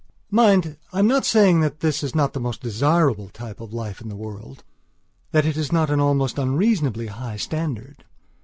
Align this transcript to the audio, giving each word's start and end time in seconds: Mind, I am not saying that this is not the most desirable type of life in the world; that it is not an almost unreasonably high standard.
Mind, 0.31 0.77
I 0.91 0.97
am 0.97 1.05
not 1.05 1.27
saying 1.27 1.59
that 1.61 1.81
this 1.81 2.01
is 2.01 2.15
not 2.15 2.33
the 2.33 2.39
most 2.39 2.59
desirable 2.59 3.29
type 3.29 3.61
of 3.61 3.71
life 3.71 4.01
in 4.01 4.09
the 4.09 4.15
world; 4.15 4.63
that 5.29 5.45
it 5.45 5.55
is 5.57 5.71
not 5.71 5.91
an 5.91 5.99
almost 5.99 6.39
unreasonably 6.39 7.05
high 7.05 7.37
standard. 7.37 8.03